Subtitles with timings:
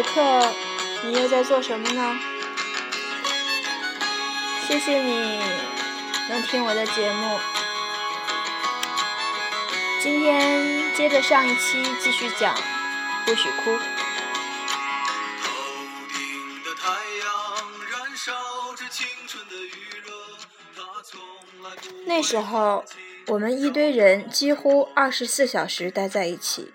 [0.00, 0.54] 此刻，
[1.02, 2.16] 你又在做什么呢？
[4.64, 5.40] 谢谢你
[6.28, 7.40] 能听我的节目。
[10.00, 12.54] 今天接着上一期继续讲，
[13.26, 13.76] 不许哭。
[22.06, 22.84] 那时候，
[23.26, 26.72] 我们一堆人几乎二十四小时待在一起，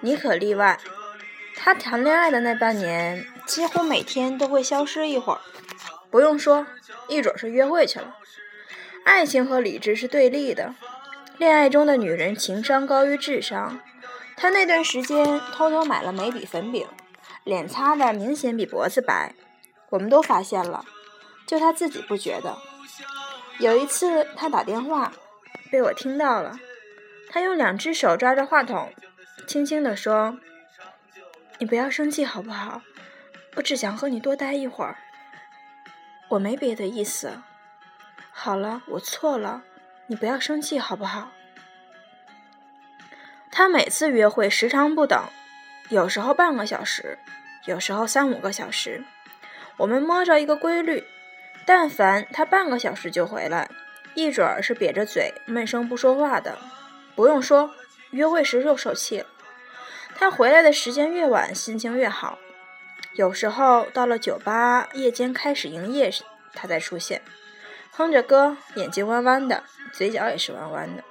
[0.00, 0.80] 你可例外。
[1.66, 5.40] 他谈恋爱的那半年，几乎每天都会消失一会儿。
[6.12, 6.64] 不用说，
[7.08, 8.14] 一准是约会去了。
[9.04, 10.76] 爱情和理智是对立的。
[11.38, 13.80] 恋爱中的女人情商高于智商，
[14.36, 16.86] 他那段时间偷偷买了眉笔粉饼，
[17.42, 19.34] 脸擦的明显比脖子白，
[19.90, 20.84] 我们都发现了，
[21.48, 22.56] 就他自己不觉得。
[23.58, 25.12] 有一次他打电话，
[25.72, 26.60] 被我听到了，
[27.28, 28.92] 他用两只手抓着话筒，
[29.48, 30.38] 轻轻地说
[31.58, 32.82] ：“你不要生气好不好？
[33.56, 34.96] 我只想和你多待一会儿。
[36.28, 37.40] 我没别的意思。
[38.30, 39.62] 好了，我错了。”
[40.08, 41.32] 你不要生气好不好？
[43.50, 45.20] 他每次约会时长不等，
[45.88, 47.18] 有时候半个小时，
[47.64, 49.02] 有时候三五个小时。
[49.78, 51.04] 我们摸着一个规律：
[51.66, 53.68] 但凡他半个小时就回来，
[54.14, 56.56] 一准儿是瘪着嘴闷声不说话的。
[57.16, 57.74] 不用说，
[58.10, 59.26] 约会时就受气了。
[60.18, 62.38] 他回来的时间越晚，心情越好。
[63.12, 67.22] 有时候到了酒吧夜间开始营业时，他才出现，
[67.90, 69.64] 哼着歌，眼睛弯弯的。
[69.92, 71.04] 嘴角也是弯弯的。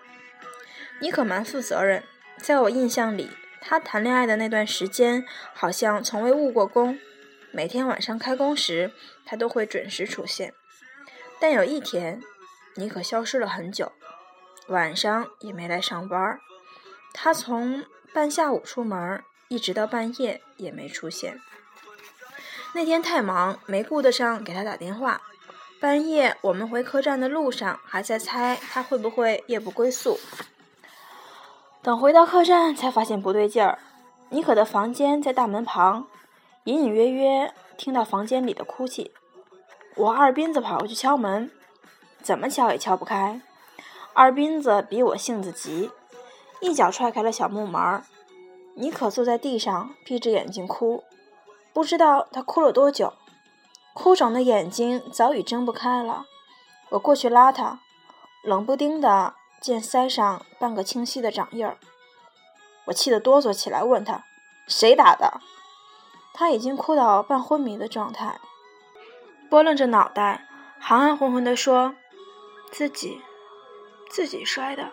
[1.00, 2.04] 你可蛮负责任，
[2.38, 7.00] 在我印象里，他谈恋爱的那段时间，好像从未误过工。
[7.52, 8.92] 每天晚上开工时，
[9.26, 10.54] 他都会准时出现。
[11.40, 12.22] 但有一天，
[12.76, 13.92] 你可消失了很久，
[14.68, 16.40] 晚上也没来上班。
[17.14, 17.84] 他从
[18.16, 21.42] 半下午出门，一直到半夜也没出现。
[22.74, 25.22] 那天太忙，没顾得上给他打电话。
[25.82, 30.18] 半夜，我们回客栈的路上，还在猜他会不会夜不归宿。
[31.82, 33.80] 等回到客栈，才发现不对劲儿。
[34.30, 36.08] 妮可的房间在大门旁，
[36.64, 39.12] 隐隐约约听到房间里的哭泣。
[39.98, 41.52] 我二斌子跑过去敲门，
[42.22, 43.42] 怎么敲也敲不开。
[44.14, 45.92] 二斌子比我性子急，
[46.62, 48.04] 一脚踹开了小木门。
[48.76, 51.04] 妮可坐在地上，闭着眼睛哭，
[51.74, 53.14] 不知道她哭了多久。
[53.94, 56.26] 哭肿的眼睛早已睁不开了，
[56.90, 57.80] 我过去拉他，
[58.44, 61.78] 冷不丁的见腮上半个清晰的掌印儿，
[62.88, 64.26] 我气得哆嗦起来，问他
[64.68, 65.40] 谁打的？
[66.34, 68.42] 他已经哭到半昏迷的状态，
[69.50, 70.46] 拨楞着脑袋，
[70.78, 71.96] 含含混混地说
[72.70, 73.22] ：“自己，
[74.10, 74.92] 自己摔的，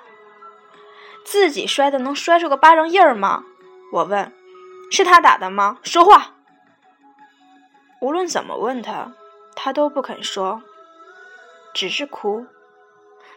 [1.25, 3.45] 自己摔的能摔出个巴掌印儿吗？”
[3.93, 4.33] 我问
[4.91, 5.79] ：“是他打的吗？
[5.83, 6.35] 说话。”
[8.01, 9.13] 无论怎么问他，
[9.55, 10.63] 他都不肯说，
[11.73, 12.47] 只是哭，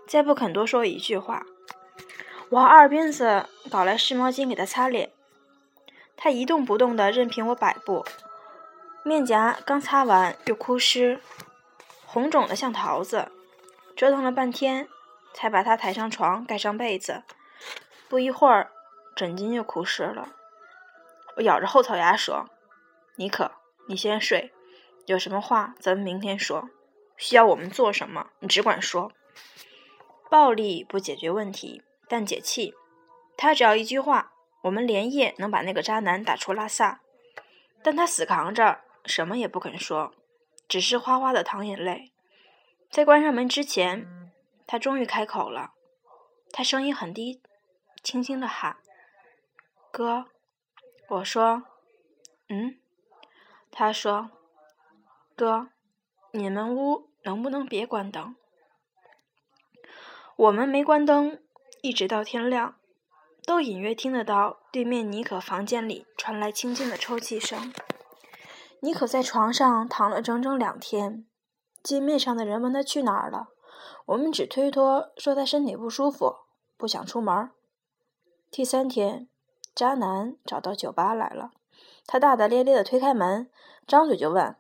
[0.07, 1.45] 再不肯多说一句话。
[2.49, 5.11] 我和二斌子搞来湿毛巾给他擦脸，
[6.15, 8.05] 他一动不动的任凭我摆布，
[9.03, 11.19] 面颊刚擦完又哭湿，
[12.05, 13.31] 红肿的像桃子，
[13.95, 14.87] 折腾了半天
[15.33, 17.23] 才把他抬上床盖上被子，
[18.07, 18.71] 不一会儿
[19.15, 20.29] 枕巾又哭湿了。
[21.37, 22.49] 我咬着后槽牙说
[23.17, 23.51] ：“妮可，
[23.87, 24.53] 你先睡。”
[25.05, 26.69] 有什么话咱们明天说，
[27.15, 29.11] 需要我们做什么你只管说。
[30.29, 32.73] 暴力不解决问题，但解气。
[33.37, 37.01] 他只要一句话，我们连夜能把那个渣男打出拉萨。
[37.83, 40.13] 但他死扛着，什么也不肯说，
[40.67, 42.11] 只是哗哗的淌眼泪。
[42.89, 44.31] 在关上门之前，
[44.65, 45.73] 他终于开口了。
[46.51, 47.41] 他声音很低，
[48.05, 48.77] 轻轻的喊
[49.91, 50.25] ：“哥。”
[51.09, 51.63] 我说
[52.47, 52.77] ：“嗯。”
[53.71, 54.29] 他说。
[55.35, 55.67] 哥，
[56.31, 58.37] 你们屋能不能别关灯？
[60.37, 61.41] 我们没关灯，
[61.81, 62.75] 一直到天亮，
[63.45, 67.73] 都隐约听得到对面妮可房间里传来轻轻的抽泣声。
[68.79, 71.27] 妮可在床上躺了整整两天，
[71.83, 73.49] 街面上的人问她去哪儿了，
[74.05, 76.37] 我们只推脱说她身体不舒服，
[76.77, 77.51] 不想出门。
[78.55, 79.27] 第三天，
[79.75, 81.51] 渣男找到酒吧来了，
[82.07, 83.49] 他大大咧咧的推开门，
[83.85, 84.55] 张嘴就问。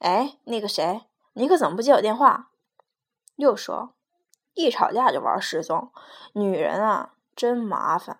[0.00, 1.02] 哎，那个谁，
[1.34, 2.50] 你可怎么不接我电话？
[3.36, 3.94] 又说，
[4.54, 5.92] 一吵架就玩失踪，
[6.32, 8.18] 女人啊，真麻烦。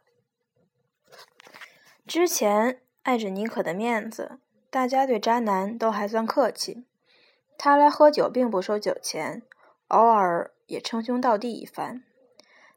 [2.06, 4.38] 之前碍着妮可的面子，
[4.70, 6.86] 大家对渣男都还算客气。
[7.58, 9.42] 他来喝酒并不收酒钱，
[9.88, 12.04] 偶尔也称兄道弟一番。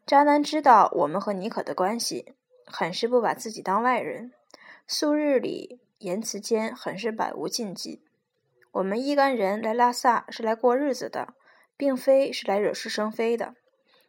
[0.05, 2.35] 渣男知道我们和妮可的关系，
[2.65, 4.31] 很是不把自己当外人，
[4.87, 5.79] 素日里。
[5.99, 8.03] 言辞间很是百无禁忌。
[8.73, 11.33] 我们一干人来拉萨是来过日子的，
[11.77, 13.55] 并非是来惹是生非的。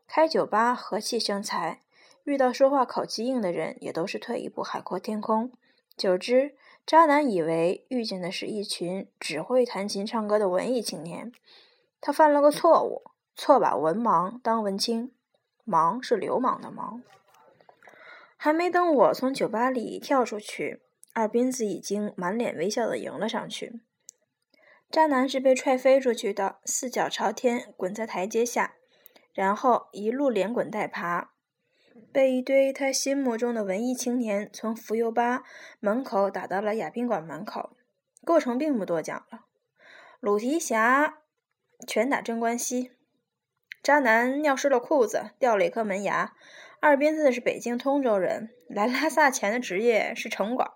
[0.07, 1.81] 开酒吧和气生财，
[2.25, 5.53] 遇到说话口气硬的人，也都是退一步海阔天空。
[5.97, 11.33] 久之，渣男以为遇见的是一群只会弹琴唱歌的文艺青年，
[12.01, 13.05] 他犯了个错误，
[13.37, 15.13] 错把文盲当文青，
[15.67, 17.03] 忙是流氓的忙。
[18.39, 20.81] 还没等我从酒吧里跳出去，
[21.13, 23.81] 二斌子已经满脸微笑的迎了上去。
[24.91, 28.75] 渣男是被踹飞出去的，四脚朝天滚在台阶下，
[29.35, 31.33] 然后一路连滚带爬，
[32.13, 35.43] 被一堆他心目中的文艺青年从浮游吧
[35.81, 37.77] 门口打到了亚宾馆门口。
[38.25, 39.47] 过程并不多讲了，
[40.21, 41.19] 鲁提辖
[41.87, 42.93] 拳打镇关西，
[43.87, 46.33] 渣男尿湿了裤子，掉了一颗门牙。
[46.81, 50.73] 二斌子是北京通州人，来拉萨前的职业是城管。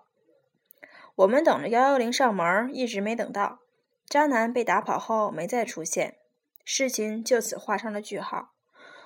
[1.15, 3.59] 我们等着幺幺零上门，一直没等到。
[4.07, 6.15] 渣男被打跑后没再出现，
[6.63, 8.53] 事情就此画上了句号。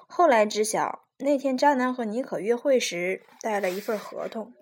[0.05, 4.53] 后来知晓，那天渣男和妮可约会时带了一份合同，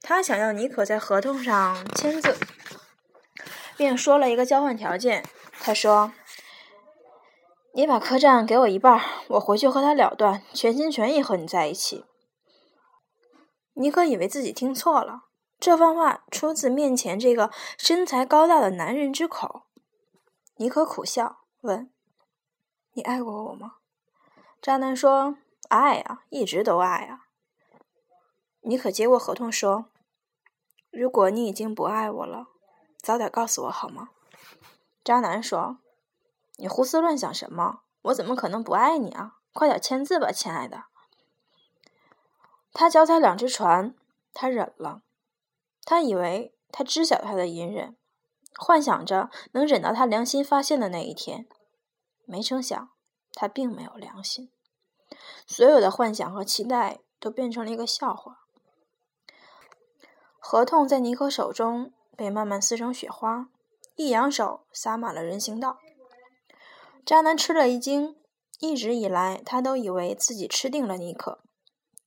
[0.00, 2.36] 他想要妮可在合同上签字，
[3.76, 5.24] 并说了一个交换条件。
[5.58, 6.12] 他说。
[7.78, 12.04] 你把客栈给我一半，我回去和他了断，全心全意和你在一起。
[13.74, 15.26] 妮可以为自己听错了，
[15.60, 19.62] 这番话出自面前这个身材高大的男人之口。
[20.56, 21.88] 妮可苦笑问
[22.94, 23.74] ：“你爱过我吗？”
[24.60, 25.36] 渣男说
[25.70, 27.26] ：“爱啊，一直都爱啊。”
[28.62, 29.84] 妮可接过合同说
[30.90, 32.48] ：“如果你已经不爱我了，
[33.00, 34.08] 早点告诉我好吗？”
[35.04, 35.78] 渣男说。
[36.58, 37.80] 你胡思乱想什么？
[38.02, 39.36] 我怎么可能不爱你啊？
[39.52, 40.84] 快点签字吧，亲爱的。
[42.72, 43.94] 他脚踩两只船，
[44.34, 45.02] 他忍了。
[45.84, 47.96] 他以为他知晓他的隐忍，
[48.56, 51.48] 幻想着能忍到他良心发现的那一天。
[52.24, 52.90] 没成想，
[53.32, 54.50] 他并没有良心。
[55.46, 58.40] 所有的幻想和期待都变成了一个笑话。
[60.38, 63.48] 合同在尼可手中被慢慢撕成雪花，
[63.96, 65.78] 一扬手，洒满了人行道。
[67.04, 68.16] 渣男吃了一惊，
[68.60, 71.40] 一直以来他都以为自己吃定了妮可，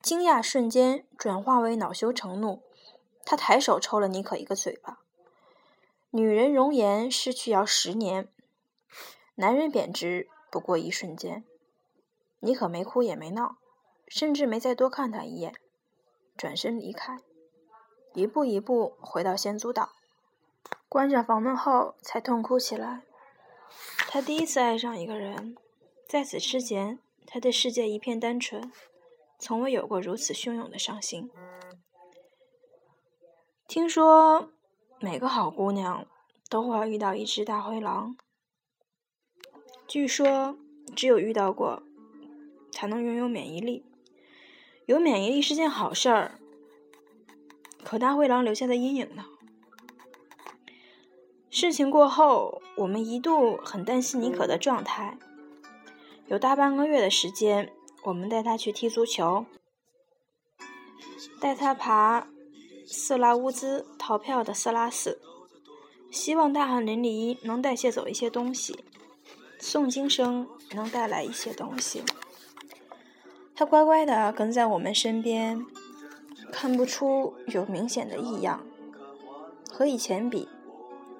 [0.02, 2.62] 惊讶瞬间转化为恼羞成怒，
[3.26, 5.00] 他抬手抽了妮可一个嘴巴。
[6.12, 8.28] 女人容颜失去要十年，
[9.36, 11.44] 男人贬值不过一瞬间。
[12.40, 13.58] 妮可没哭也没闹，
[14.08, 15.54] 甚至没再多看他一眼，
[16.36, 17.20] 转身离开，
[18.14, 19.94] 一步一步回到仙足岛，
[20.90, 23.04] 关上房门后才痛哭起来。
[24.08, 25.56] 他第一次爱上一个人，
[26.08, 28.72] 在此之前，他对世界一片单纯，
[29.40, 31.30] 从未有过如此汹涌的伤心。
[33.68, 34.50] 听说
[35.00, 36.06] 每个好姑娘
[36.50, 38.18] 都会遇到一只大灰狼，
[39.88, 40.58] 据说
[40.94, 41.82] 只有遇到过，
[42.72, 43.86] 才能拥有免疫力。
[44.88, 46.40] 有免疫力是件好事儿，
[47.82, 49.26] 可大灰狼留下的阴影呢？
[51.54, 55.18] 事情过后，我们一度很担心妮可的状态。
[56.28, 57.74] 有大半个月的时间，
[58.06, 59.46] 我们带她去踢足球，
[61.42, 62.26] 带她爬
[62.88, 65.20] 色拉乌兹逃票的色拉寺，
[66.10, 68.86] 希望大汗淋漓能代谢走一些东西，
[69.60, 72.02] 诵经声能带来一些东西。
[73.54, 75.66] 她乖乖的跟在我们身边，
[76.50, 78.66] 看不出有明显的异样，
[79.70, 80.48] 和以前比。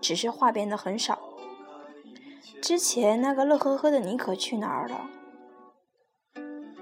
[0.02, 1.20] 只是话变得很少。
[2.62, 5.10] 之前那个乐呵呵的妮可去哪儿了？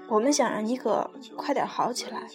[0.08, 2.26] 我们想让妮可快点好起来。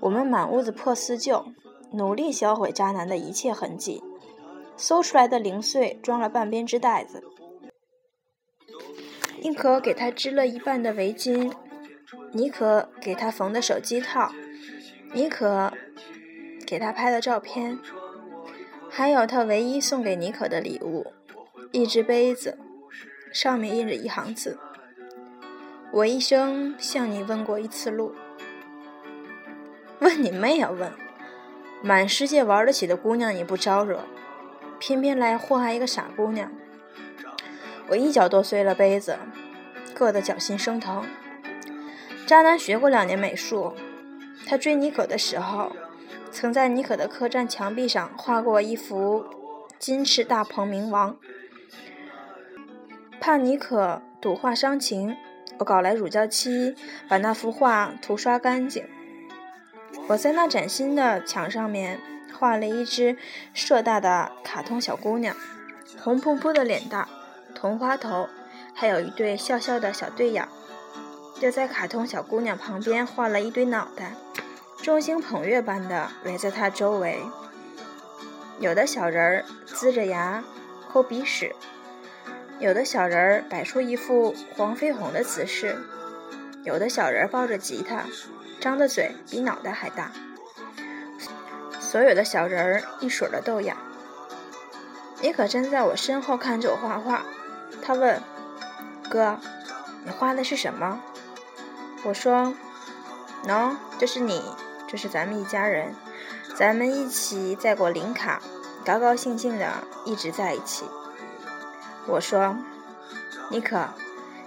[0.00, 1.44] 我们满屋子破四旧，
[1.92, 4.02] 努力销毁渣男的一切痕迹。
[4.76, 7.24] 搜出来的零碎装了半编织袋子。
[9.42, 11.52] 妮可给他织了一半的围巾，
[12.32, 14.30] 妮可给他缝的手机套，
[15.12, 15.72] 妮可
[16.64, 17.76] 给他拍的照片。
[18.90, 21.12] 还有他唯一送给妮可的礼物，
[21.72, 22.58] 一只杯子，
[23.32, 24.58] 上面印着一行字
[25.92, 28.14] ：“我一生向你问过一次路。”
[30.00, 30.92] 问你妹啊问！
[31.82, 34.00] 满世界玩得起的姑娘你不招惹，
[34.78, 36.50] 偏偏来祸害一个傻姑娘。
[37.88, 39.16] 我一脚跺碎了杯子，
[39.96, 41.04] 硌得脚心生疼。
[42.26, 43.74] 渣男学过两年美术，
[44.46, 45.72] 他追妮可的时候。
[46.40, 49.26] 曾在妮可的客栈墙壁上画过一幅
[49.76, 51.16] 金翅大鹏冥王，
[53.20, 55.16] 怕妮可睹画伤情，
[55.58, 56.76] 我搞来乳胶漆
[57.08, 58.86] 把那幅画涂刷干净。
[60.06, 61.98] 我在那崭新的墙上面
[62.38, 63.16] 画了一只
[63.52, 65.34] 硕大的卡通小姑娘，
[66.00, 67.08] 红扑扑的脸蛋，
[67.52, 68.28] 同花头，
[68.72, 70.46] 还有一对笑笑的小对眼。
[71.40, 74.12] 就在卡通小姑娘旁边画了一堆脑袋，
[74.88, 77.20] 众星捧月般的围在他周围。
[78.58, 80.42] 有的小人儿呲着牙
[80.90, 81.54] 抠鼻屎，
[82.58, 85.76] 有的小人儿摆出一副黄飞鸿的姿势，
[86.64, 88.04] 有的小人抱着吉他，
[88.58, 90.10] 张的嘴比脑袋还大。
[91.78, 93.76] 所有的小人儿一水的逗眼。
[95.20, 97.26] 你可真在我身后看着我画画？
[97.82, 98.22] 他问
[99.10, 99.38] ：“哥，
[100.06, 100.98] 你画的是什么？”
[102.04, 102.54] 我说
[103.44, 104.42] ：“喏，这是你，
[104.88, 105.94] 这是咱们一家人，
[106.56, 108.42] 咱们一起在过林卡，
[108.84, 109.70] 高高兴兴的
[110.04, 110.84] 一直在一起。”
[112.08, 112.56] 我说
[113.52, 113.86] ：“妮可，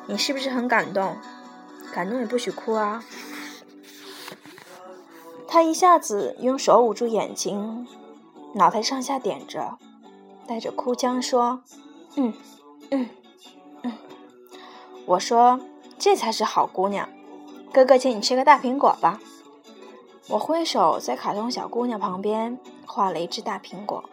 [0.08, 1.16] 你是不是很感动？
[1.94, 3.04] 感动也不许哭啊！”
[5.48, 7.86] 他一下子用手捂住眼睛，
[8.56, 9.78] 脑袋上下点着，
[10.48, 11.62] 带着哭腔说
[12.16, 12.34] ：“嗯，
[12.90, 13.10] 嗯，
[13.84, 13.92] 嗯。”
[15.06, 15.60] 我说
[16.00, 17.08] ：“这才是好姑娘。”
[17.72, 19.20] 哥哥，请你吃个大苹果吧。
[20.28, 24.04] 我挥手在卡通小姑娘旁边画了一只大苹果。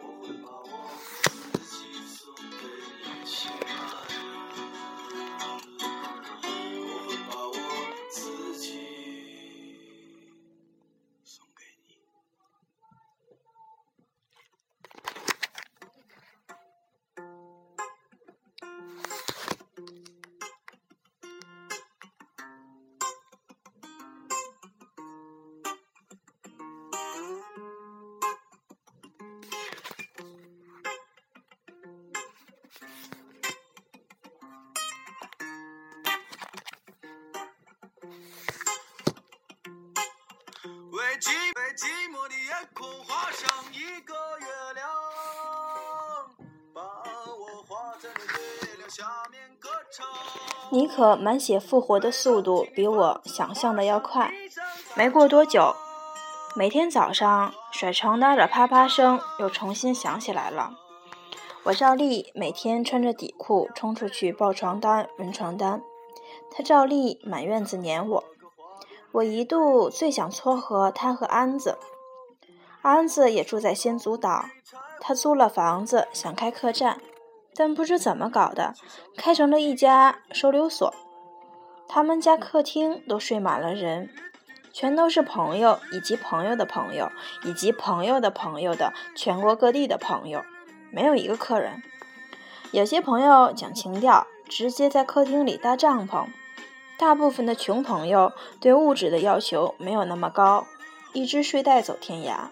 [50.71, 54.31] 妮可满血复活的速度比我想象的要快，
[54.95, 55.75] 没过多久，
[56.55, 60.73] 每天早上甩床单的啪啪声又重新响起来了。
[61.63, 65.81] 我照例每天穿着底裤冲出去抱床单、闻床单，
[66.51, 68.23] 他照例满院子撵我。
[69.11, 71.79] 我一度最想撮合他和安子，
[72.83, 74.45] 安子也住在仙足岛，
[75.01, 77.01] 他租了房子想开客栈。
[77.59, 78.73] 但不知怎么搞的，
[79.17, 80.93] 开成了一家收留所。
[81.89, 84.09] 他们家客厅都睡满了人，
[84.71, 87.09] 全都是朋友以及朋友的朋友
[87.43, 90.41] 以及朋友的朋友的全国各地的朋友，
[90.89, 91.83] 没有一个客人。
[92.71, 96.27] 有些朋友讲情调，直接在客厅里搭帐篷。
[96.97, 100.65] 大部分的穷朋友对物质的要求没有那么高，
[101.11, 102.47] 一只睡袋走天涯。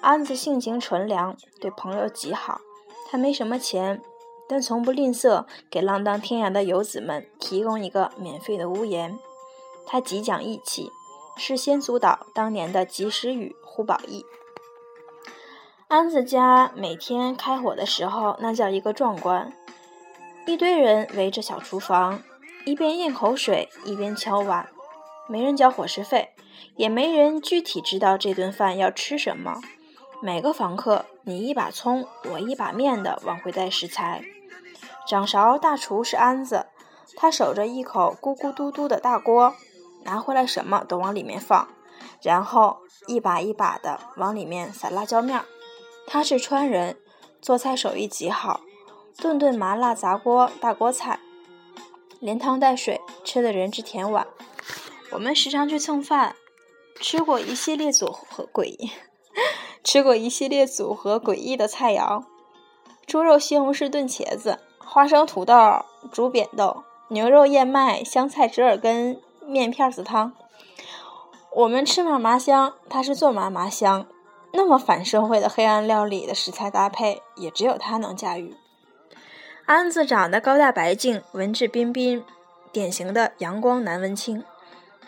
[0.00, 2.60] 安子性情纯良，对朋友极好。
[3.14, 4.02] 他没什么钱，
[4.48, 9.16] 但从不吝啬给浪荡天涯的游子们提供一个免费的屋檐。
[9.86, 10.90] 他极讲义气，
[11.36, 14.26] 是仙足岛当年的及时雨胡宝义。
[15.86, 19.52] 安子家每天开火的时候，那叫一个壮观，
[20.48, 22.20] 一堆人围着小厨房，
[22.64, 24.68] 一边咽口水一边敲碗，
[25.28, 26.30] 没人交伙食费，
[26.74, 29.60] 也没人具体知道这顿饭要吃什么。
[30.24, 34.24] 每个房客，你一把葱，我一把面的往回带食材。
[35.06, 36.64] 掌勺大厨是安子，
[37.14, 39.54] 他守着一口咕咕嘟嘟的大锅，
[40.04, 41.68] 拿回来什么都往里面放，
[42.22, 45.44] 然后一把一把的往里面撒辣椒面儿。
[46.06, 46.96] 他是川人，
[47.42, 48.60] 做菜手艺极好，
[49.18, 51.20] 顿顿麻辣杂锅大锅菜，
[52.18, 54.26] 连汤带水，吃的人之甜碗。
[55.10, 56.34] 我们时常去蹭饭，
[56.98, 58.90] 吃过一系列组合诡异。
[59.84, 62.24] 吃过一系列组合诡异的菜肴：
[63.06, 65.54] 猪肉西红柿炖茄子、花生土豆
[66.10, 70.32] 煮扁豆、牛肉燕麦香菜折耳根面片子汤。
[71.52, 74.06] 我们吃嘛嘛香，他是做嘛嘛香。
[74.52, 78.56] 那么反社会的黑暗料理的食材搭配，也只有他能驾驭。
[79.66, 82.24] 安子长得高大白净，文质彬彬，
[82.72, 84.42] 典型的阳光男文青。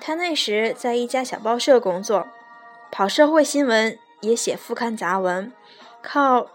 [0.00, 2.26] 他那时在一家小报社工作，
[2.92, 3.99] 跑社会新闻。
[4.20, 5.52] 也写副刊杂文，
[6.02, 6.50] 靠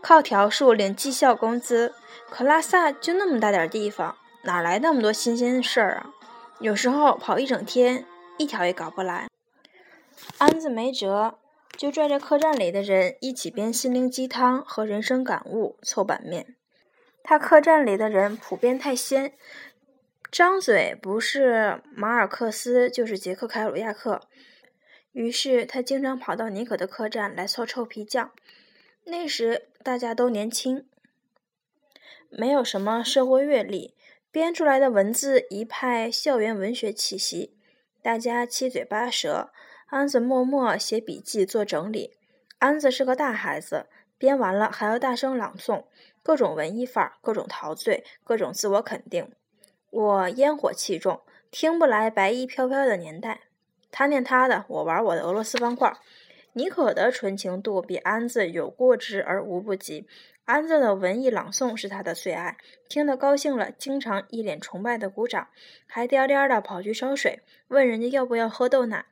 [0.00, 1.94] 靠条数领绩效工资。
[2.28, 6.10] 可拉萨就那么大点地方，哪来那么多新鲜事儿啊？
[6.58, 8.04] 有时候跑一整天，
[8.38, 9.28] 一条也搞不来。
[10.38, 11.38] 安子没辙，
[11.76, 16.56] 就拽着客栈里的人一起编心灵鸡汤和人生感悟凑版面。
[17.22, 19.32] 他客栈里的人普遍太仙，
[20.30, 24.22] 张嘴不是马尔克斯就是杰克凯鲁亚克。
[25.16, 28.32] 于是他经常跑到尼可的客栈来凑臭皮匠。
[29.04, 30.86] 那时大家都年轻，
[32.28, 33.94] 没有什么社会阅历，
[34.30, 37.56] 编出来的文字一派校园文学气息。
[38.02, 39.50] 大家七嘴八舌，
[39.86, 42.18] 安子默默写笔记做整理。
[42.58, 43.86] 安子是个大孩子，
[44.18, 45.86] 编完了还要大声朗诵，
[46.22, 49.32] 各种文艺范儿，各种陶醉，各种自我肯定。
[49.88, 53.45] 我烟火气重，听不来白衣飘飘的年代。
[53.98, 55.90] 他念他的，我玩我的俄罗斯方块。
[56.52, 60.06] 妮可的纯情度比安子有过之而无不及。
[60.44, 62.58] 安子的文艺朗诵是他的最爱，
[62.90, 65.48] 听得高兴了，经常一脸崇拜的鼓掌，
[65.86, 69.06] 还颠颠的跑去烧水，问人家要不要喝豆奶。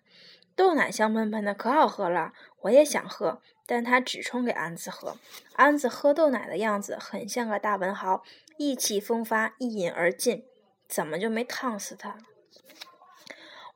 [0.55, 2.35] 豆奶香喷喷的，可好喝了。
[2.61, 5.17] 我也想喝，但他只冲给安子喝。
[5.55, 8.23] 安子喝豆奶的样子很像个大文豪，
[8.59, 10.45] 意气风发，一饮而尽。
[10.87, 12.19] 怎么就没烫死他？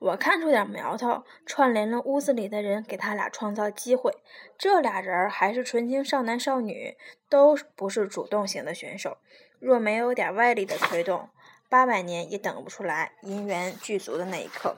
[0.00, 4.12] 我看出点苗头，串联了屋子里的人，给他俩创造机会。
[4.56, 6.96] 这俩人还是纯情少男少女，
[7.28, 9.18] 都不是主动型的选手。
[9.58, 11.30] 若没有点外力的推动，
[11.68, 14.76] 八百年也等不出来姻缘具足的那一刻。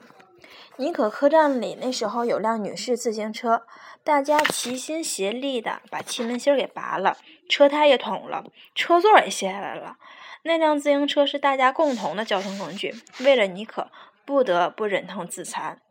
[0.77, 3.67] 尼可客栈里那时候有辆女士自行车，
[4.03, 9.97] 大家齐心协力的把气门芯给拔了，车胎也捅了，车座也卸下来了。
[10.41, 13.91] 那辆自行车是大家共同的交通工具，为了尼可。
[14.25, 15.81] 不得不忍痛自残。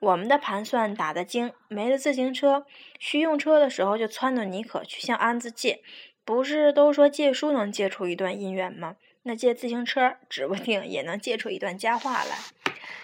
[0.00, 2.64] 我们的盘算打得精，没了自行车，
[2.98, 5.82] 需用车的时候就撺掇妮可去向安子借。
[6.24, 8.96] 不是都说借书能借出一段姻缘吗？
[9.24, 12.38] 那借自行车，指不定也能借出一段佳话来。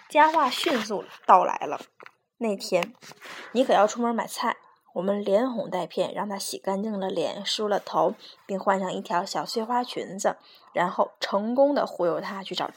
[0.08, 1.80] 佳话迅速到来了。
[2.38, 2.94] 那天，
[3.52, 4.56] 妮可要出门买菜，
[4.94, 8.14] 我们连哄带骗，让她洗干净了脸，梳了头，
[8.46, 10.36] 并换上一条小碎花裙子，
[10.72, 12.70] 然后成功的忽悠她去找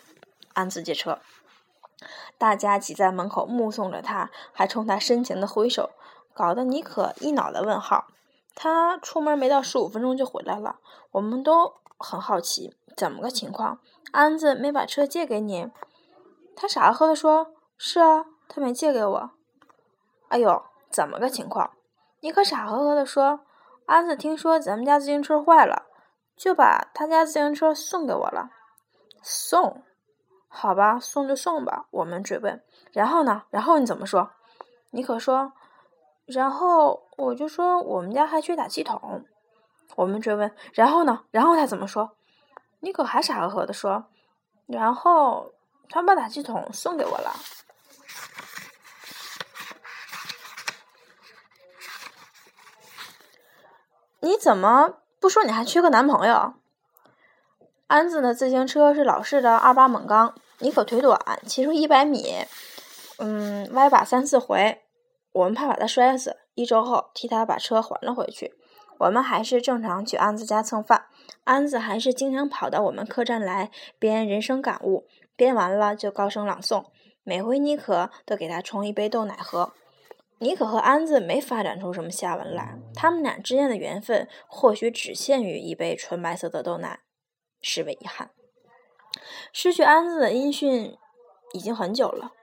[0.53, 1.19] 安子借车。
[2.38, 5.91] 大家挤在门口目送着他，还冲他深情的挥手，
[6.33, 8.07] 搞得妮可一脑袋问号。
[8.55, 10.79] 他出门没到十五分钟就回来了，
[11.12, 13.79] 我们都很好奇，怎么个情况？
[14.12, 15.71] 安子没把车借给你？
[16.55, 19.31] 他傻呵呵的说：“是啊，他没借给我。”
[20.29, 21.71] 哎呦，怎么个情况？
[22.21, 23.41] 妮可傻呵呵的说
[23.88, 25.83] ：“安子听说咱们家自行车坏了，
[26.35, 28.49] 就把他家自行车送给我了。”
[29.23, 29.83] 送？
[30.49, 31.85] 好吧，送就送吧。
[31.91, 33.43] 我们追问，然后呢？
[33.49, 34.31] 然后你怎么说？
[34.91, 35.53] 你可说，
[36.25, 39.23] 然后我就说我们家还缺打气筒。
[39.95, 41.23] 我们追问，然后呢？
[41.31, 42.15] 然后他怎么说？
[42.79, 44.05] 你可还傻呵呵的说，
[44.65, 45.53] 然后
[45.89, 47.33] 他把打气筒送给我了。
[54.21, 56.53] 你怎么不说你还缺个男朋友？
[57.89, 62.36] 安子的自行车是老式的二八锰钢，妮可腿短，骑出一百米，
[63.17, 64.84] 嗯，歪把三四回，
[65.32, 66.38] 我们怕把他摔死。
[66.54, 68.54] 一周后替他把车还了回去。
[68.99, 71.06] 我们还是正常去安子家蹭饭，
[71.45, 76.86] 安子还是经常跑到我们客栈来编人生感悟，编完了就高声朗诵。
[77.23, 79.73] 每回妮可都给他冲一杯豆奶喝。
[80.38, 86.99] 妮可和安子没发展出什么下文来，他们俩之间的缘分或许只限于一杯纯白色的豆奶。
[87.61, 88.31] 实为遗憾。
[89.51, 90.97] 失去安子的音讯
[91.53, 92.33] 已经很久了，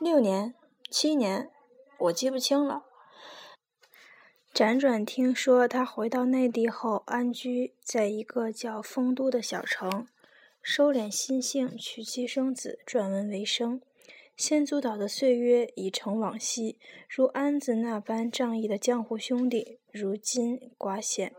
[0.00, 0.54] 六年、
[0.90, 1.50] 七年，
[1.98, 2.84] 我记不清了。
[4.52, 10.06] 辗转听说他回到内地后，安居在一个叫丰都的小城，
[10.60, 13.80] 收敛心性，娶妻生子，撰文为生。
[14.36, 21.34] 先祖岛的岁月已成往昔，如安子那般仗义的江湖兄弟，如今寡显。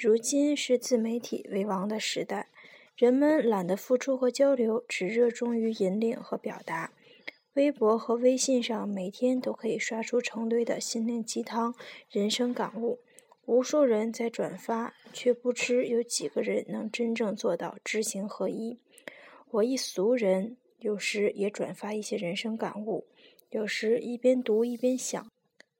[0.00, 2.50] 如今是自媒体为王的时代，
[2.94, 6.92] 人们懒得付出和交流，只热衷于引领和表达。
[7.54, 11.74] 微博和微信上每天都可以刷出成堆的心灵鸡汤、
[12.08, 13.00] 人生感悟，
[13.46, 18.78] 无数人在转发，却不知有几个人能真正做到知行合一。
[19.50, 23.08] 我一俗人，有时也转发一些人生感悟，
[23.50, 25.28] 有时一边读一边想，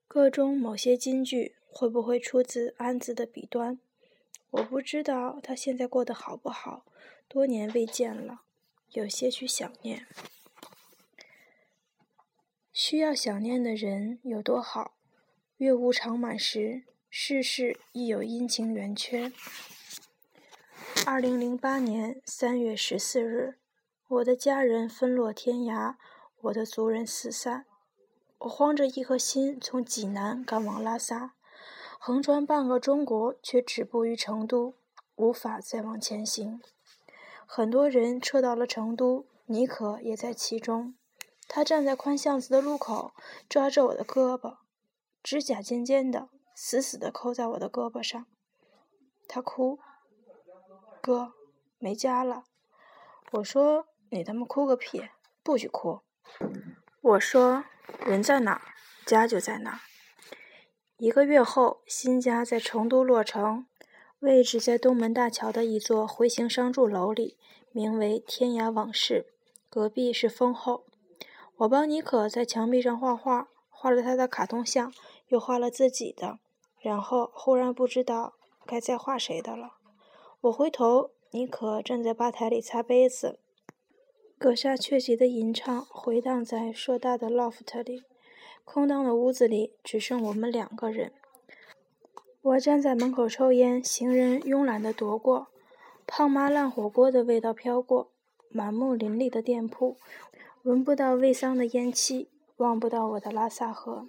[0.09, 3.79] 个中某些金句会不会出自安子的笔端？
[4.51, 6.85] 我不知道他现在过得好不好，
[7.27, 8.41] 多年未见了，
[8.91, 10.07] 有些许想念。
[12.73, 14.95] 需要想念的人有多好？
[15.57, 19.31] 月无常满时，世事亦有阴晴圆缺。
[21.05, 23.59] 二零零八年三月十四日，
[24.07, 25.95] 我的家人分落天涯，
[26.41, 27.65] 我的族人四散，
[28.39, 31.35] 我慌着一颗心从济南赶往拉萨。
[32.01, 34.73] 横穿半个中国，却止步于成都，
[35.17, 36.61] 无法再往前行。
[37.45, 40.95] 很多人撤到了成都，妮可也在其中。
[41.49, 43.11] 他站在宽巷子的路口，
[43.49, 44.59] 抓着我的胳膊，
[45.21, 48.25] 指甲尖尖的，死死地扣在我的胳膊上。
[49.27, 49.77] 他哭，
[51.01, 51.33] 哥，
[51.79, 52.45] 没家了。
[53.31, 55.09] 我说：“你他妈哭个屁，
[55.43, 55.99] 不许哭。”
[57.01, 57.65] 我说
[58.07, 58.61] ：“人在哪儿，
[59.05, 59.79] 家就在哪儿。”
[60.99, 63.65] 一个月后，新家在成都落成，
[64.19, 67.37] 位置在东门大桥的一座回形商住楼里，
[67.71, 69.27] 名为“天涯往事”。
[69.71, 70.83] 隔壁是丰厚。
[71.55, 74.91] 我帮妮可在墙壁上画画，画了他的卡通像，
[75.29, 76.39] 又画了自己的，
[76.81, 78.33] 然后忽然不知道
[78.65, 79.75] 该再画谁的了。
[80.41, 83.39] 我回头，妮可站在吧台里擦杯子，
[84.37, 88.03] 阁下雀急的吟唱回荡在硕大的 loft 里。
[88.71, 91.11] 空荡的屋子里只剩我们两个人。
[92.39, 95.47] 我站在门口抽烟，行人慵懒地踱过，
[96.05, 98.11] 胖妈烂火锅的味道飘过，
[98.51, 99.97] 满目林立的店铺，
[100.61, 104.07] 闻不到味桑的烟气，望不到我的拉萨河。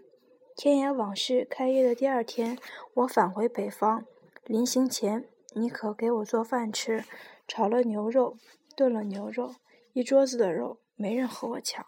[0.55, 2.59] 天涯往事开业的第二天，
[2.93, 4.05] 我返回北方。
[4.45, 7.05] 临行前，你可给我做饭吃，
[7.49, 8.37] 炒了牛肉，
[8.77, 9.55] 炖了牛肉，
[9.95, 11.87] 一桌子的肉，没人和我抢。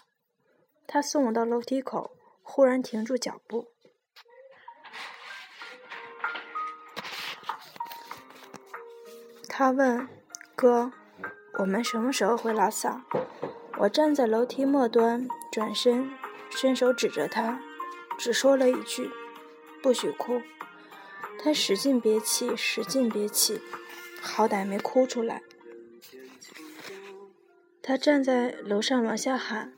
[0.87, 2.13] 他送我到楼梯口。
[2.43, 3.69] 忽然停住脚步，
[9.49, 10.09] 他问
[10.55, 10.93] ：“哥，
[11.59, 13.05] 我们什么时候回拉萨？”
[13.79, 16.13] 我站在楼梯末端，转身，
[16.51, 17.61] 伸手指着他，
[18.19, 19.11] 只说了一句
[19.83, 20.43] ：“不许哭。”
[21.43, 23.61] 他使劲憋气，使劲憋气，
[24.21, 25.43] 好歹没哭出来。
[27.83, 29.73] 他站在楼上往下喊：“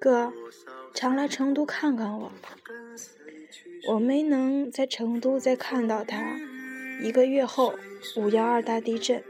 [0.00, 0.32] 哥。”
[0.92, 2.32] 常来成都看看我，
[3.88, 6.38] 我没能在成都再看到他。
[7.02, 7.74] 一个月后，
[8.16, 9.24] 五幺二大地震，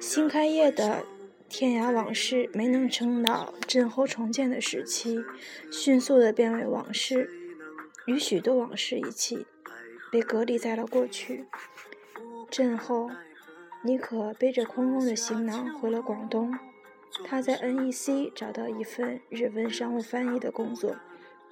[0.00, 1.04] 新开业的
[1.48, 5.22] 天涯往事没能撑到震后重建的时期，
[5.70, 7.28] 迅速的变为往事，
[8.06, 9.46] 与许多往事一起
[10.10, 11.44] 被隔离在了过去。
[12.50, 13.10] 震后，
[13.82, 16.58] 你可背着空空的行囊回了广东。
[17.24, 20.96] 他在 NEC 找到一份日文商务翻译的工作，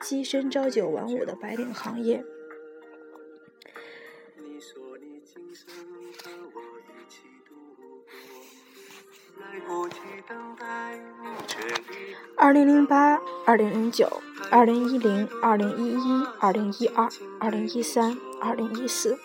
[0.00, 2.24] 跻身朝九晚五的白领行业。
[12.36, 17.08] 二零零八、二零零九、二零一零、二零一一、二零一二、
[17.40, 19.18] 二零一三、二零一四，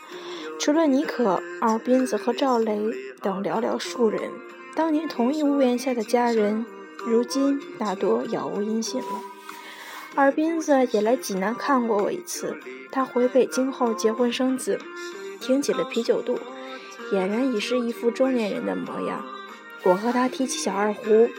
[0.60, 2.78] 除了尼可、二斌子和赵雷
[3.22, 4.32] 等寥寥数人。
[4.75, 6.65] 当年同一屋檐下的家人，
[7.05, 9.07] 如今大多杳无音信了。
[10.15, 12.57] 二斌子也来济南看过我一次，
[12.91, 14.79] 他回北京后结婚生子，
[15.39, 16.39] 挺起了啤酒肚，
[17.12, 19.25] 俨然已是一副中年人的模样。
[19.84, 21.29] 我和他提起小二胡，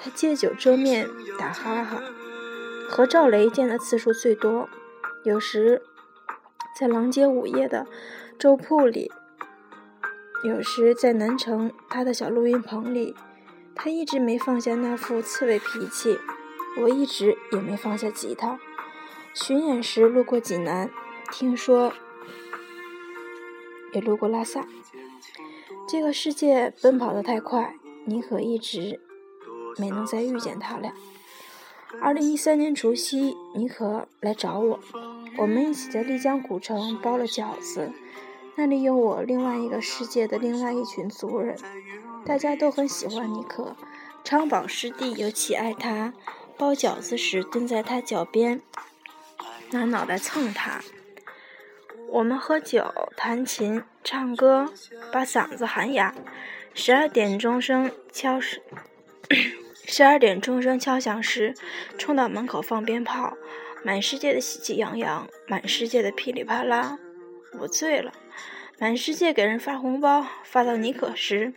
[0.00, 1.08] 他借酒遮面
[1.38, 2.02] 打哈哈。
[2.88, 4.68] 和赵雷见的次数最多，
[5.24, 5.82] 有时
[6.78, 7.86] 在廊街午夜的
[8.38, 9.10] 粥铺里。
[10.46, 13.16] 有时在南城他的小录音棚里，
[13.74, 16.20] 他一直没放下那副刺猬脾气，
[16.80, 18.60] 我一直也没放下吉他。
[19.34, 20.88] 巡演时路过济南，
[21.32, 21.92] 听说
[23.92, 24.68] 也路过拉萨。
[25.88, 29.00] 这个世界奔跑得太快，你可一直
[29.78, 30.92] 没能再遇见他俩。
[32.00, 34.78] 二零一三年除夕，你可来找我，
[35.38, 37.90] 我们一起在丽江古城包了饺子。
[38.58, 41.56] 那里有我另外一个世界的另外一群族人，
[42.24, 43.76] 大家都很喜欢尼克，
[44.24, 46.14] 昌宝师弟尤其爱他。
[46.58, 48.62] 包饺子时蹲在他脚边，
[49.72, 50.80] 拿脑袋蹭他。
[52.08, 54.72] 我们喝酒、弹琴、唱歌，
[55.12, 56.14] 把嗓子喊哑。
[56.72, 58.62] 十二点钟声敲时，
[59.84, 61.52] 十二点钟声敲响时，
[61.98, 63.36] 冲到门口放鞭炮，
[63.84, 66.98] 满世界的喜气洋洋，满世界的噼里啪啦。
[67.60, 68.12] 我醉了，
[68.78, 71.50] 满世界给人发红包，发到妮可时，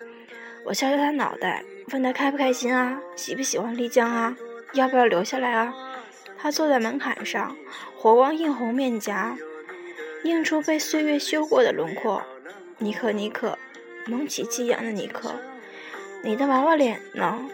[0.63, 4.37] 我敲敲他脑袋，问他开不开心啊，喜不喜欢丽江啊，
[4.71, 5.73] 要不要留下来啊？
[6.37, 7.57] 他坐在门槛上，
[7.97, 9.35] 火光映红面颊，
[10.23, 12.23] 映出被岁月修过的轮廓。
[12.77, 13.57] 尼可，尼可，
[14.05, 15.35] 蒙起激扬的尼可，
[16.23, 17.49] 你的娃娃脸呢？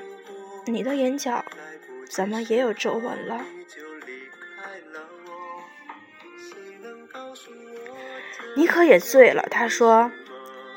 [0.65, 1.43] 你的眼角
[2.07, 3.43] 怎么也有皱纹了？
[8.55, 10.11] 妮可也醉了，他说：“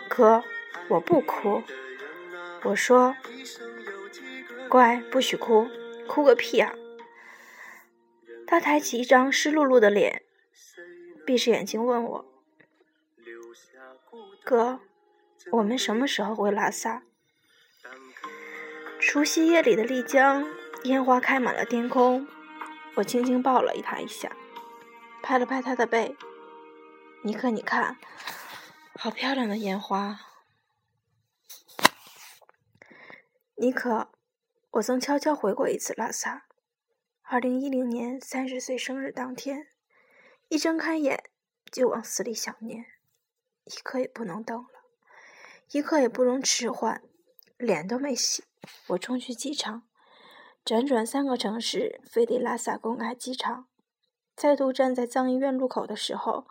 [0.09, 0.43] 哥，
[0.89, 1.63] 我不哭。”
[2.65, 3.15] 我说
[4.69, 5.69] ：“乖，不许哭，
[6.09, 6.75] 哭个屁啊！”
[8.47, 10.23] 他抬起一张湿漉漉的脸，
[11.25, 12.25] 闭着眼睛问我
[14.43, 14.81] ：“哥，
[15.53, 17.03] 我们什么时候回拉萨？”
[18.99, 20.49] 除夕夜里的丽江
[20.83, 22.27] 烟花开满了天空，
[22.97, 24.33] 我轻轻抱了他一下，
[25.23, 26.17] 拍了拍他的背。
[27.25, 27.99] 尼克，你看，
[28.95, 30.21] 好漂亮的烟花。
[33.57, 34.13] 尼克，
[34.71, 36.47] 我曾悄悄回过一次拉萨。
[37.23, 39.67] 二零一零年三十岁生日当天，
[40.49, 41.25] 一睁开眼
[41.73, 42.87] 就往死里想念，
[43.65, 44.69] 一刻也不能等了，
[45.73, 47.03] 一刻也不容迟缓，
[47.57, 48.45] 脸都没洗，
[48.87, 49.83] 我冲去机场，
[50.65, 53.67] 辗转三个城市，飞抵拉萨公开机场，
[54.37, 56.47] 再度站在藏医院路口的时候，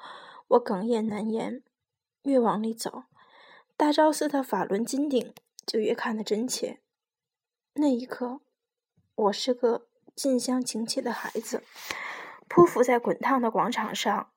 [0.47, 1.63] 我哽咽难言。
[2.23, 3.03] 越往里走，
[3.77, 5.33] 大昭寺的法轮金顶
[5.65, 6.81] 就越看得真切。
[7.75, 8.41] 那一刻，
[9.15, 11.63] 我是个近乡情怯的孩子，
[12.49, 14.31] 匍匐在滚烫的广场上。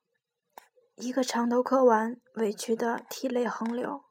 [0.97, 4.05] 一个长头磕完，委屈的涕泪横流，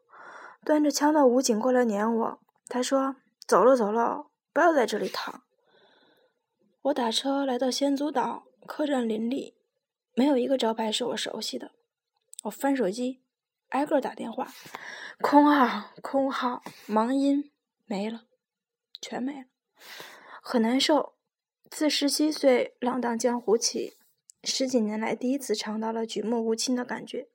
[0.66, 2.40] 端着枪的武警过来撵我。
[2.68, 5.44] 他说：“走了走了，不要在这里躺。”
[6.84, 9.56] 我打车来到仙足岛，客栈林立，
[10.16, 11.72] 没有一个招牌是我熟悉的。
[12.44, 13.22] 我翻手机，
[13.70, 14.48] 挨个打电话，
[15.20, 17.52] 空号，空号，忙音，
[17.86, 18.26] 没了。
[19.02, 19.46] 全没了，
[20.42, 21.16] 很难受。
[21.70, 23.96] 自十七岁浪荡江湖起，
[24.44, 27.30] 十几年来第一次尝到了举目无亲的感觉。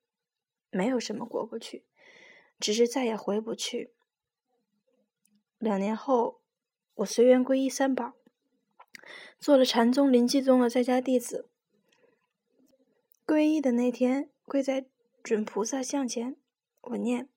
[0.70, 1.86] 没有什么过不去，
[2.58, 3.94] 只是再也回不去。
[5.56, 6.42] 两年后，
[6.96, 8.12] 我随缘皈依三宝，
[9.38, 11.48] 做了禅宗临济宗的在家弟子。
[13.24, 14.84] 皈依的那天，跪在
[15.24, 16.37] 准菩萨像前，
[16.82, 17.30] 我念：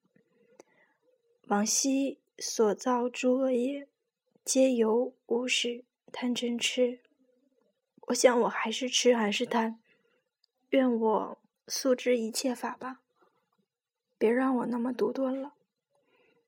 [1.47, 3.87] 往昔所造诸恶业。
[4.43, 6.99] 皆由无始贪嗔痴，
[8.07, 9.79] 我想我还是痴还是贪，
[10.71, 12.99] 愿我速知一切法吧，
[14.17, 15.53] 别让我那么独断了。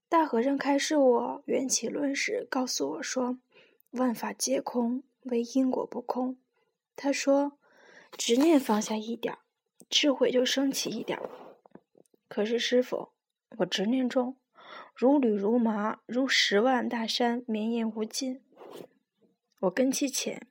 [0.09, 3.39] 大和尚开示我缘起论时，告诉我说，
[3.91, 6.37] 万法皆空，唯因果不空。
[6.97, 7.53] 他说，
[8.17, 9.37] 执念放下一点，
[9.89, 11.19] 智慧就升起一点。
[12.27, 13.09] 可是师傅，
[13.57, 14.37] 我执念重。
[14.95, 18.43] 如履如麻，如十万大山绵延无尽。
[19.61, 20.47] 我根气浅，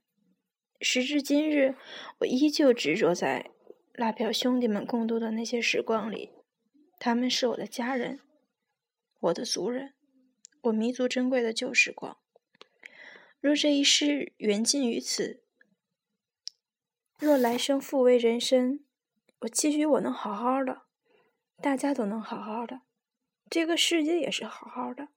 [0.81, 1.77] 时至今日，
[2.19, 3.51] 我依旧执着在
[3.93, 6.33] 拉票兄弟们共度的那些时光里。
[6.99, 8.21] 他们是我的家人，
[9.21, 9.95] 我的族人，
[10.63, 12.19] 我弥足珍贵的旧时光。
[13.41, 15.45] 若这一世缘尽于此，
[17.19, 18.85] 若来生复为人身，
[19.41, 20.83] 我期许我能好好的，
[21.63, 22.83] 大家都能好好的。
[23.49, 25.09] 这个世界也是好好的，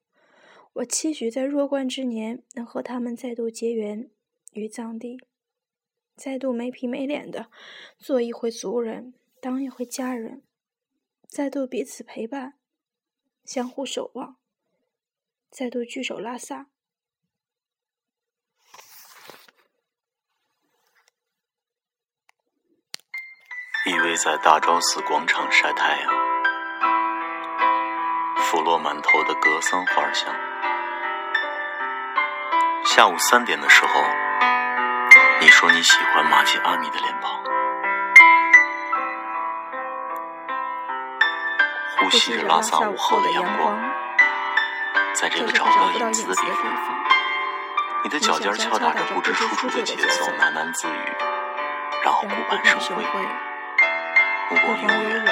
[0.74, 4.10] 我期许在弱冠之年能和他们再度结缘
[4.52, 5.20] 于藏地，
[6.16, 7.50] 再度没皮没脸的
[7.98, 10.42] 做一回族人，当一回家人，
[11.26, 12.58] 再度彼此陪伴，
[13.44, 14.36] 相互守望，
[15.50, 16.71] 再度聚首拉萨。
[24.12, 26.12] 依偎在大昭寺广场晒太阳。
[28.36, 30.28] 拂落满头的格桑花香。
[32.84, 33.90] 下午三点的时候，
[35.40, 37.42] 你说你喜欢玛吉阿米的脸庞，
[41.96, 43.80] 呼吸着拉萨午后的阳光，
[45.14, 46.94] 在这个找不到影子的地方，
[48.04, 51.12] 你的脚尖敲打着不知出处的节奏，喃喃自语，
[52.04, 53.02] 然后顾盼生辉，
[54.52, 55.24] 目光悠远，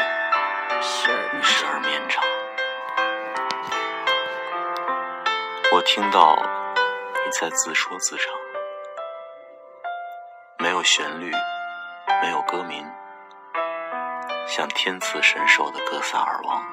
[0.81, 2.25] 时而绵长。
[5.71, 6.37] 我听到
[7.23, 8.33] 你在自说自唱，
[10.57, 11.31] 没有旋律，
[12.23, 12.91] 没有歌名，
[14.47, 16.65] 像天赐神兽的哥萨尔王。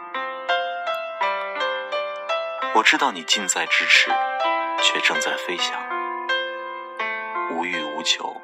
[2.75, 4.09] 我知道你近在咫尺，
[4.81, 5.77] 却正在飞翔，
[7.51, 8.41] 无欲无求，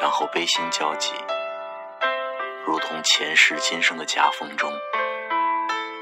[0.00, 1.12] 然后悲心交集，
[2.64, 4.72] 如同前世今生的夹缝中，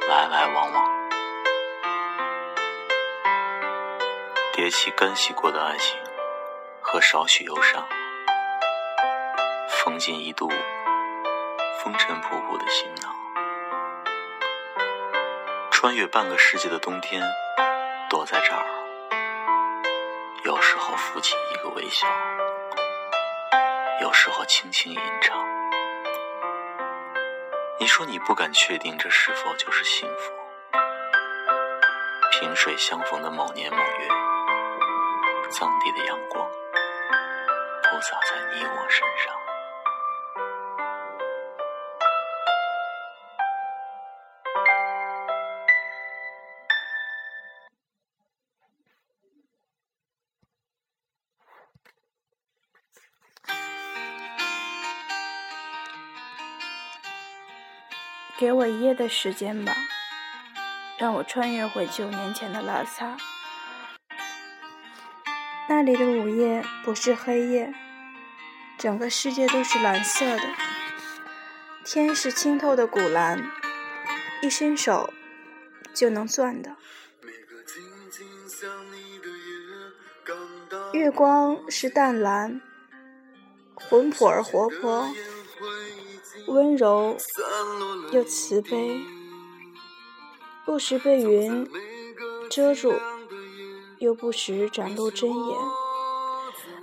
[0.08, 1.00] 来来往往。
[4.52, 5.98] 叠起干洗过的爱情
[6.82, 7.88] 和少许忧伤，
[9.70, 10.50] 缝进一度
[11.82, 13.16] 风尘仆仆的行囊，
[15.70, 17.22] 穿越半个世纪的冬天，
[18.10, 18.66] 躲在这儿，
[20.44, 22.06] 有时候浮起一个微笑，
[24.02, 25.59] 有时候轻轻吟唱。
[27.80, 30.32] 你说你不敢确定这是否就是幸福？
[32.30, 34.08] 萍水相逢的某年某月。
[35.50, 36.46] 藏地的阳光，
[37.82, 39.39] 铺洒在你我身上。
[58.38, 59.74] 给我一夜的时间吧，
[60.98, 63.16] 让我穿越回九年前的拉萨。
[65.68, 67.74] 那里的午夜不是黑夜，
[68.78, 70.42] 整个世界都是蓝色的，
[71.84, 73.50] 天是清透的古蓝，
[74.42, 75.12] 一伸手
[75.94, 76.76] 就能钻的。
[80.92, 82.60] 月光是淡蓝，
[83.74, 85.08] 浑朴而活泼，
[86.46, 87.16] 温柔
[88.12, 89.00] 又慈悲，
[90.64, 91.68] 不时被云
[92.48, 92.92] 遮住。
[93.98, 95.56] 又不时展露真颜，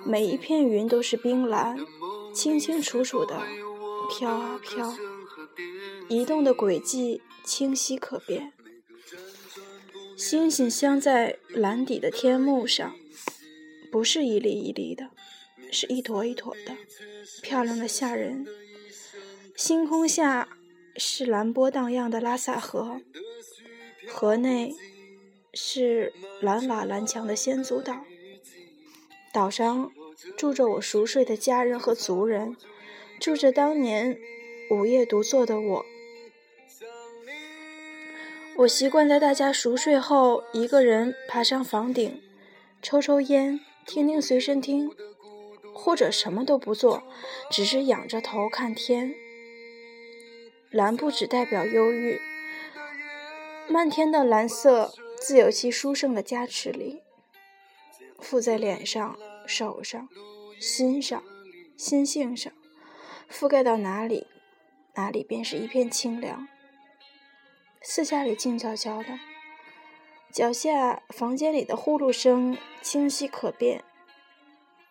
[0.05, 1.75] 每一片云都是冰蓝，
[2.31, 3.41] 清清楚楚的
[4.07, 4.93] 飘啊飘，
[6.07, 8.53] 移动的轨迹清晰可辨。
[10.15, 12.93] 星星镶在蓝底的天幕上，
[13.91, 15.09] 不是一粒一粒的，
[15.71, 16.77] 是一坨一坨的，
[17.41, 18.45] 漂亮的吓人。
[19.57, 20.47] 星空下
[20.97, 23.01] 是蓝波荡漾的拉萨河，
[24.07, 24.75] 河内。
[25.59, 28.03] 是蓝瓦蓝墙的先祖岛，
[29.33, 29.91] 岛上
[30.37, 32.55] 住着我熟睡的家人和族人，
[33.19, 34.19] 住着当年
[34.69, 35.85] 午夜独坐的我。
[38.57, 42.21] 我习惯在大家熟睡后，一个人爬上房顶，
[42.83, 44.91] 抽抽烟，听听随身听，
[45.73, 47.01] 或者什么都不做，
[47.49, 49.15] 只是仰着头看天。
[50.77, 52.21] 蓝不只代表忧郁，
[53.67, 54.93] 漫天的蓝色。
[55.19, 57.01] 自有其殊胜的加持力，
[58.19, 60.07] 附在脸上、手上、
[60.59, 61.23] 心上、
[61.75, 62.53] 心性上，
[63.27, 64.27] 覆盖到哪里，
[64.93, 66.47] 哪里便是一片清凉。
[67.81, 69.19] 四下里静悄悄的，
[70.31, 73.83] 脚下房间里的呼噜声清晰可辨。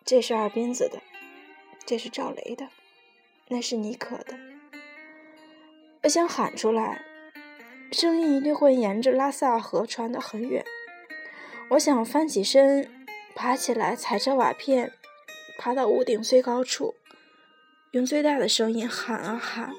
[0.03, 1.01] 这是二斌子的，
[1.85, 2.67] 这是赵雷的，
[3.47, 4.37] 那是妮可的。
[6.07, 7.03] 我想喊出来。
[7.91, 10.63] 声音一定会沿着拉萨河传得很远。
[11.71, 12.89] 我想翻起身，
[13.35, 14.93] 爬起来，踩着瓦片，
[15.59, 16.95] 爬到屋顶最高处，
[17.91, 19.73] 用最大的声音喊啊喊。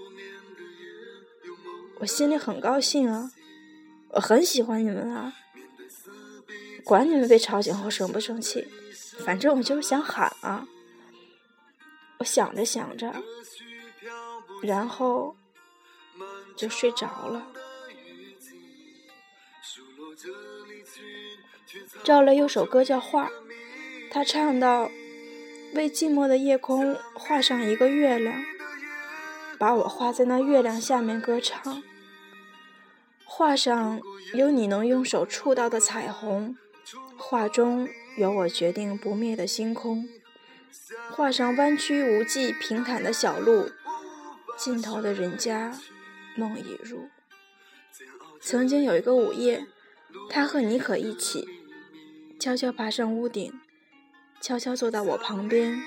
[2.00, 3.30] 我心里很高兴啊，
[4.10, 5.32] 我很喜欢你们啊，
[6.84, 8.68] 管你们被吵醒后生不生气，
[9.24, 10.68] 反正我就是想喊啊。
[12.18, 13.14] 我想着想着，
[14.62, 15.34] 然后
[16.58, 17.46] 就睡着了。
[22.02, 23.28] 赵雷有首歌叫《画》，
[24.10, 24.90] 他唱到
[25.74, 28.42] ：“为寂寞的夜空画上一个月亮，
[29.58, 31.82] 把我画在那月亮下面歌唱。
[33.24, 34.00] 画上
[34.34, 36.56] 有你能用手触到的彩虹，
[37.16, 40.08] 画中有我决定不灭的星空。
[41.10, 43.70] 画上弯曲无际平坦的小路，
[44.56, 45.78] 尽头的人家
[46.38, 47.08] 梦已入。
[48.40, 49.66] 曾经有一个午夜。”
[50.30, 51.46] 他和妮可一起，
[52.40, 53.52] 悄悄爬上屋顶，
[54.40, 55.82] 悄悄坐到我旁边。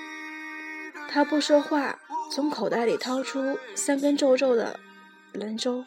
[1.08, 1.98] 他不说话，
[2.30, 4.78] 从口袋里掏出三根皱皱的
[5.32, 5.84] 兰州，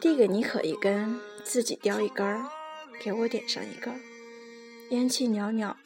[0.00, 2.44] 递给妮可一根，自己叼一根，
[3.00, 4.00] 给我点上一根。
[4.90, 5.76] 烟气袅袅，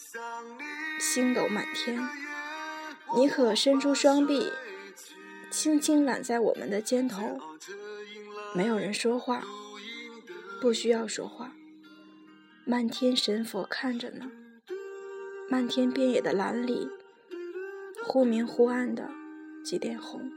[1.01, 2.07] 星斗满天。
[3.17, 4.53] 妮可伸出双臂，
[5.51, 7.39] 轻轻揽在我们的肩头。
[8.55, 9.43] 没有人说话。
[10.61, 11.53] 不需要说话，
[12.65, 14.27] 漫天神佛看着呢。
[15.49, 16.91] 漫天遍野的蓝里，
[18.03, 19.09] 忽明忽暗的
[19.65, 20.29] 几点红。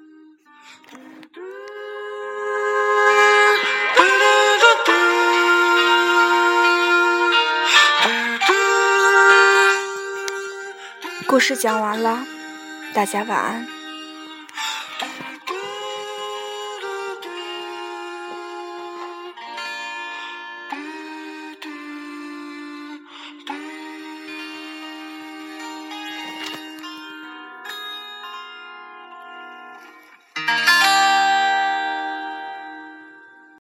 [11.28, 12.28] 故事讲完了，
[12.94, 13.81] 大家晚安。